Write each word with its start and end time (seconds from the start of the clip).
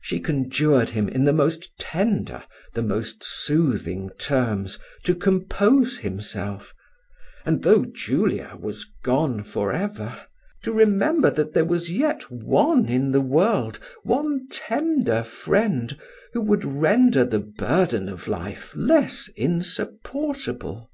She 0.00 0.20
conjured 0.20 0.90
him 0.90 1.08
in 1.08 1.24
the 1.24 1.32
most 1.32 1.76
tender, 1.80 2.44
the 2.74 2.80
most 2.82 3.24
soothing 3.24 4.08
terms, 4.20 4.78
to 5.02 5.16
compose 5.16 5.98
himself, 5.98 6.72
and, 7.44 7.64
though 7.64 7.84
Julia 7.84 8.56
was 8.60 8.84
gone 9.02 9.42
for 9.42 9.72
ever, 9.72 10.16
to 10.62 10.70
remember 10.72 11.28
that 11.28 11.54
there 11.54 11.64
was 11.64 11.90
yet 11.90 12.30
one 12.30 12.86
in 12.88 13.10
the 13.10 13.20
world, 13.20 13.80
one 14.04 14.46
tender 14.48 15.24
friend 15.24 15.98
who 16.34 16.40
would 16.42 16.64
render 16.64 17.24
the 17.24 17.40
burden 17.40 18.08
of 18.08 18.28
life 18.28 18.72
less 18.76 19.28
insupportable. 19.34 20.88